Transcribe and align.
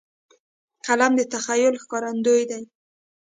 قلم 0.85 1.11
د 1.19 1.21
تخیل 1.33 1.75
ښکارندوی 1.83 2.41
دی 2.49 2.61